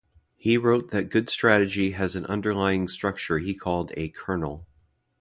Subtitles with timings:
[0.35, 4.65] He wrote that good strategy has an underlying structure he called a "kernel".